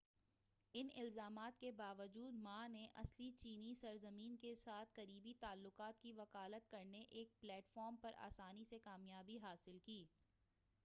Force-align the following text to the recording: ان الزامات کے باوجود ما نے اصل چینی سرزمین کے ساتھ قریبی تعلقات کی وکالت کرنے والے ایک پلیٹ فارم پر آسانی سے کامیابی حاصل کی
ان 0.75 0.87
الزامات 0.97 1.59
کے 1.59 1.71
باوجود 1.71 2.35
ما 2.43 2.55
نے 2.67 2.85
اصل 3.01 3.29
چینی 3.39 3.73
سرزمین 3.79 4.35
کے 4.41 4.53
ساتھ 4.55 4.93
قریبی 4.95 5.33
تعلقات 5.39 6.01
کی 6.01 6.13
وکالت 6.17 6.69
کرنے 6.71 6.97
والے 6.99 7.19
ایک 7.19 7.39
پلیٹ 7.41 7.69
فارم 7.73 7.95
پر 8.01 8.13
آسانی 8.29 8.65
سے 8.69 8.79
کامیابی 8.83 9.37
حاصل 9.43 9.77
کی 9.85 10.03